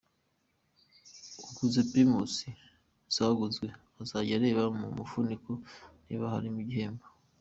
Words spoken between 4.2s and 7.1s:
areba mu mufuniko niba harimo igihembo.